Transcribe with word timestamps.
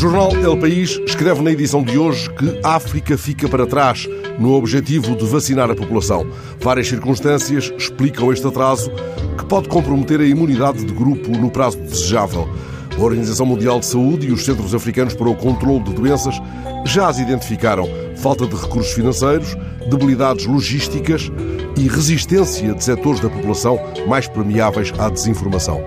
El 0.00 0.56
País 0.60 1.00
escreve 1.08 1.42
na 1.42 1.50
edição 1.50 1.82
de 1.82 1.98
hoje 1.98 2.30
que 2.34 2.60
a 2.62 2.76
África 2.76 3.18
fica 3.18 3.48
para 3.48 3.66
trás 3.66 4.08
no 4.38 4.52
objetivo 4.52 5.16
de 5.16 5.26
vacinar 5.26 5.68
a 5.72 5.74
população. 5.74 6.24
Várias 6.60 6.86
circunstâncias 6.86 7.72
explicam 7.76 8.32
este 8.32 8.46
atraso, 8.46 8.92
que 9.36 9.44
pode 9.46 9.68
comprometer 9.68 10.20
a 10.20 10.24
imunidade 10.24 10.84
de 10.84 10.92
grupo 10.92 11.32
no 11.32 11.50
prazo 11.50 11.78
desejável. 11.78 12.48
A 12.96 13.02
Organização 13.02 13.44
Mundial 13.44 13.80
de 13.80 13.86
Saúde 13.86 14.28
e 14.28 14.30
os 14.30 14.44
Centros 14.44 14.72
Africanos 14.72 15.14
para 15.14 15.28
o 15.28 15.34
Controlo 15.34 15.82
de 15.82 15.92
Doenças 15.92 16.40
já 16.86 17.08
as 17.08 17.18
identificaram. 17.18 17.88
Falta 18.18 18.46
de 18.46 18.54
recursos 18.54 18.92
financeiros, 18.92 19.56
debilidades 19.90 20.46
logísticas 20.46 21.28
e 21.76 21.88
resistência 21.88 22.72
de 22.72 22.84
setores 22.84 23.18
da 23.18 23.28
população 23.28 23.80
mais 24.06 24.28
permeáveis 24.28 24.92
à 24.96 25.10
desinformação. 25.10 25.82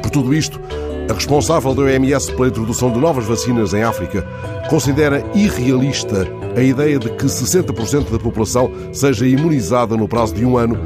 Por 0.00 0.10
tudo 0.10 0.32
isto, 0.32 0.60
a 1.08 1.14
responsável 1.14 1.74
da 1.74 1.82
OMS 1.82 2.32
pela 2.32 2.48
introdução 2.48 2.92
de 2.92 2.98
novas 2.98 3.24
vacinas 3.24 3.72
em 3.72 3.82
África 3.82 4.26
considera 4.68 5.24
irrealista 5.34 6.26
a 6.54 6.60
ideia 6.60 6.98
de 6.98 7.08
que 7.10 7.24
60% 7.24 8.10
da 8.10 8.18
população 8.18 8.70
seja 8.92 9.26
imunizada 9.26 9.96
no 9.96 10.06
prazo 10.06 10.34
de 10.34 10.44
um 10.44 10.58
ano, 10.58 10.78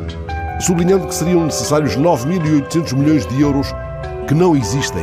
sublinhando 0.60 1.08
que 1.08 1.14
seriam 1.14 1.44
necessários 1.44 1.96
9.800 1.96 2.94
milhões 2.94 3.26
de 3.26 3.40
euros 3.40 3.66
que 4.28 4.34
não 4.34 4.54
existem. 4.54 5.02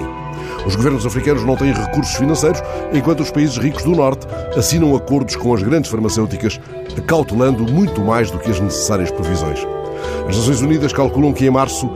Os 0.66 0.76
governos 0.76 1.06
africanos 1.06 1.44
não 1.44 1.56
têm 1.56 1.74
recursos 1.74 2.16
financeiros, 2.16 2.62
enquanto 2.94 3.22
os 3.22 3.32
países 3.32 3.58
ricos 3.58 3.84
do 3.84 3.92
Norte 3.92 4.28
assinam 4.58 4.96
acordos 4.96 5.36
com 5.36 5.54
as 5.54 5.64
grandes 5.64 5.90
farmacêuticas, 5.90 6.60
acautelando 6.98 7.64
muito 7.72 8.02
mais 8.02 8.32
do 8.32 8.40
que 8.40 8.50
as 8.50 8.60
necessárias 8.60 9.12
previsões. 9.12 9.66
As 10.28 10.38
Nações 10.38 10.62
Unidas 10.62 10.94
calculam 10.94 11.34
que 11.34 11.46
em 11.46 11.50
março 11.50 11.90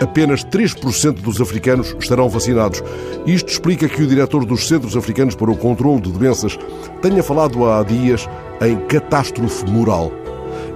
apenas 0.00 0.44
3% 0.44 1.20
dos 1.20 1.40
africanos 1.40 1.94
estarão 1.98 2.28
vacinados. 2.28 2.82
Isto 3.26 3.50
explica 3.50 3.88
que 3.88 4.02
o 4.02 4.06
diretor 4.06 4.44
dos 4.44 4.68
Centros 4.68 4.96
Africanos 4.96 5.34
para 5.34 5.50
o 5.50 5.56
Controlo 5.56 6.00
de 6.00 6.12
Doenças 6.12 6.58
tenha 7.02 7.22
falado 7.22 7.64
há 7.68 7.82
dias 7.82 8.28
em 8.60 8.76
catástrofe 8.86 9.64
moral. 9.70 10.12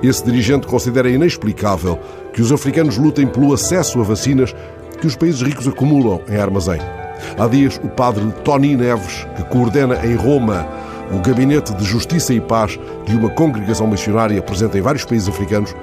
Esse 0.03 0.25
dirigente 0.25 0.67
considera 0.67 1.11
inexplicável 1.11 1.99
que 2.33 2.41
os 2.41 2.53
africanos 2.53 2.97
lutem 2.97 3.27
pelo 3.27 3.53
acesso 3.53 4.01
a 4.01 4.03
vacinas 4.03 4.55
que 5.01 5.07
os 5.07 5.17
países 5.17 5.43
ricos 5.43 5.67
acumulam 5.67 6.21
em 6.29 6.37
armazém. 6.37 6.81
Há 7.39 7.47
dias, 7.49 7.79
o 7.83 7.89
padre 7.89 8.25
Tony 8.45 8.77
Neves, 8.77 9.27
que 9.37 9.45
coordena 9.45 10.05
em 10.07 10.15
Roma 10.15 10.67
o 11.13 11.19
Gabinete 11.19 11.75
de 11.75 11.85
Justiça 11.85 12.33
e 12.33 12.41
Paz 12.41 12.79
de 13.07 13.17
uma 13.17 13.31
congregação 13.31 13.87
missionária 13.87 14.41
presente 14.43 14.79
em 14.79 14.81
vários 14.81 15.05
países 15.05 15.29
africanos, 15.29 15.75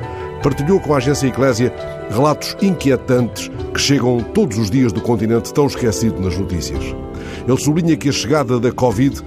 partilhou 0.42 0.80
com 0.80 0.94
a 0.94 0.98
agência 0.98 1.28
Eclésia 1.28 1.74
relatos 2.10 2.56
inquietantes 2.62 3.52
que 3.74 3.80
chegam 3.80 4.20
todos 4.34 4.58
os 4.58 4.70
dias 4.70 4.94
do 4.94 5.02
continente 5.02 5.54
tão 5.54 5.68
esquecido 5.68 6.22
nas 6.22 6.38
notícias. 6.38 6.96
Ele 7.48 7.58
sublinha 7.58 7.98
que 7.98 8.10
a 8.10 8.12
chegada 8.12 8.60
da 8.60 8.72
Covid 8.72 9.22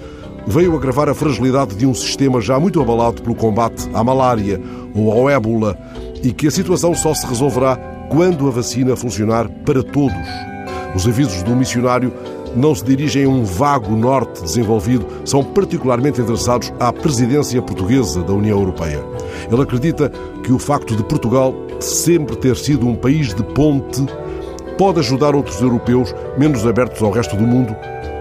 veio 0.47 0.75
agravar 0.75 1.09
a 1.09 1.15
fragilidade 1.15 1.75
de 1.75 1.87
um 1.87 1.95
sistema 1.95 2.41
já 2.41 2.59
muito 2.59 2.81
abalado 2.81 3.23
pelo 3.23 3.35
combate 3.35 3.89
à 3.93 4.03
malária 4.03 4.61
ou 4.95 5.13
ao 5.13 5.29
ébola 5.29 5.77
e 6.23 6.33
que 6.33 6.47
a 6.47 6.51
situação 6.51 6.95
só 6.95 7.13
se 7.15 7.27
resolverá 7.27 7.77
quando 8.11 8.49
a 8.49 8.51
vacina 8.51 8.97
funcionar 8.97 9.49
para 9.65 9.83
todos. 9.83 10.17
Os 10.95 11.07
avisos 11.07 11.43
do 11.43 11.55
missionário 11.55 12.13
não 12.55 12.75
se 12.75 12.85
dirigem 12.85 13.25
a 13.25 13.29
um 13.29 13.45
vago 13.45 13.95
norte 13.97 14.43
desenvolvido, 14.43 15.07
são 15.25 15.43
particularmente 15.43 16.21
endereçados 16.21 16.73
à 16.79 16.93
presidência 16.93 17.61
portuguesa 17.63 18.23
da 18.23 18.33
União 18.33 18.59
Europeia. 18.59 19.05
Ele 19.51 19.63
acredita 19.63 20.11
que 20.43 20.53
o 20.53 20.59
facto 20.59 20.97
de 20.97 21.05
Portugal 21.05 21.55
sempre 21.79 22.37
ter 22.37 22.57
sido 22.57 22.87
um 22.87 22.95
país 22.95 23.35
de 23.35 23.43
ponte 23.43 24.05
pode 24.77 25.01
ajudar 25.01 25.35
outros 25.35 25.61
europeus 25.61 26.15
menos 26.39 26.67
abertos 26.67 27.03
ao 27.03 27.11
resto 27.11 27.37
do 27.37 27.47
mundo 27.47 27.75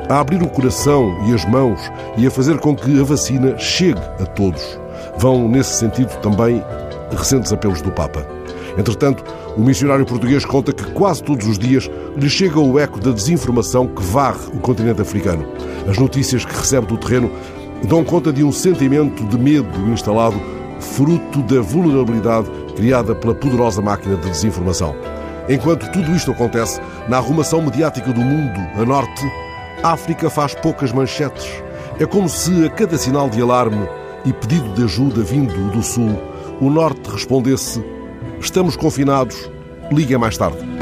a 0.09 0.19
abrir 0.19 0.41
o 0.41 0.49
coração 0.49 1.16
e 1.27 1.33
as 1.33 1.45
mãos 1.45 1.80
e 2.17 2.25
a 2.25 2.31
fazer 2.31 2.58
com 2.58 2.75
que 2.75 2.99
a 2.99 3.04
vacina 3.04 3.58
chegue 3.58 4.02
a 4.20 4.25
todos. 4.25 4.80
Vão, 5.17 5.48
nesse 5.48 5.75
sentido, 5.75 6.09
também 6.20 6.64
recentes 7.11 7.54
apelos 7.54 7.81
do 7.81 7.92
Papa. 7.92 8.39
Entretanto, 8.77 9.23
o 9.57 9.61
missionário 9.61 10.05
português 10.05 10.45
conta 10.45 10.71
que 10.71 10.91
quase 10.91 11.23
todos 11.23 11.47
os 11.47 11.57
dias 11.57 11.89
lhe 12.15 12.30
chega 12.30 12.59
o 12.59 12.80
eco 12.80 12.99
da 12.99 13.11
desinformação 13.11 13.87
que 13.87 14.02
varre 14.02 14.47
o 14.53 14.59
continente 14.59 15.02
africano. 15.02 15.45
As 15.87 15.97
notícias 15.97 16.45
que 16.45 16.55
recebe 16.55 16.87
do 16.87 16.97
terreno 16.97 17.31
dão 17.87 18.03
conta 18.03 18.31
de 18.31 18.43
um 18.43 18.52
sentimento 18.52 19.23
de 19.25 19.37
medo 19.37 19.80
instalado, 19.91 20.39
fruto 20.80 21.41
da 21.43 21.61
vulnerabilidade 21.61 22.49
criada 22.75 23.13
pela 23.15 23.35
poderosa 23.35 23.81
máquina 23.81 24.15
de 24.15 24.30
desinformação. 24.30 24.95
Enquanto 25.49 25.91
tudo 25.91 26.15
isto 26.15 26.31
acontece, 26.31 26.80
na 27.07 27.17
arrumação 27.17 27.61
mediática 27.61 28.13
do 28.13 28.21
mundo 28.21 28.59
a 28.75 28.86
norte, 28.86 29.25
a 29.81 29.93
África 29.93 30.30
faz 30.30 30.53
poucas 30.53 30.91
manchetes. 30.91 31.49
É 31.99 32.05
como 32.05 32.30
se 32.30 32.65
a 32.65 32.69
cada 32.69 32.97
sinal 32.97 33.30
de 33.30 33.41
alarme 33.41 33.87
e 34.25 34.31
pedido 34.31 34.69
de 34.73 34.83
ajuda 34.83 35.21
vindo 35.23 35.71
do 35.71 35.81
sul, 35.81 36.21
o 36.61 36.69
norte 36.69 37.09
respondesse: 37.09 37.83
Estamos 38.39 38.75
confinados, 38.75 39.49
liga 39.91 40.17
mais 40.17 40.37
tarde. 40.37 40.79